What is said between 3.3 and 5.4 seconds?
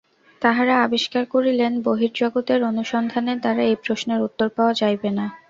দ্বারা এই প্রশ্নের উত্তর পাওয়া যাইবে না।